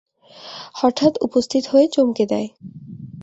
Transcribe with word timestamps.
হঠাৎ 0.75 1.13
উপস্থিত 1.21 1.63
হয়ে 1.67 1.87
চমকে 1.87 2.25
দেয়। 2.25 2.47